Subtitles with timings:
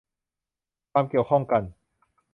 [0.91, 1.63] ความเกี่ยวข้องกัน